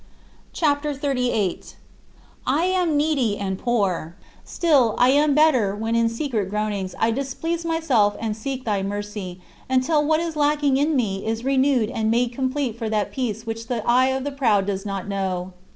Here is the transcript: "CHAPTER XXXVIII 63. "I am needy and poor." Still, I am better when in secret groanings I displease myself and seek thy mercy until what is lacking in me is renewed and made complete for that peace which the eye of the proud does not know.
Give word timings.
"CHAPTER 0.51 0.95
XXXVIII 0.95 1.53
63. 1.61 1.75
"I 2.47 2.65
am 2.65 2.97
needy 2.97 3.37
and 3.37 3.55
poor." 3.59 4.15
Still, 4.43 4.95
I 4.97 5.09
am 5.09 5.35
better 5.35 5.75
when 5.75 5.95
in 5.95 6.09
secret 6.09 6.49
groanings 6.49 6.95
I 6.97 7.11
displease 7.11 7.63
myself 7.63 8.17
and 8.19 8.35
seek 8.35 8.65
thy 8.65 8.81
mercy 8.81 9.41
until 9.69 10.03
what 10.03 10.19
is 10.19 10.35
lacking 10.35 10.77
in 10.77 10.95
me 10.95 11.23
is 11.23 11.45
renewed 11.45 11.91
and 11.91 12.09
made 12.09 12.33
complete 12.33 12.79
for 12.79 12.89
that 12.89 13.11
peace 13.11 13.45
which 13.45 13.67
the 13.67 13.83
eye 13.85 14.07
of 14.07 14.23
the 14.23 14.31
proud 14.31 14.65
does 14.65 14.87
not 14.87 15.07
know. 15.07 15.53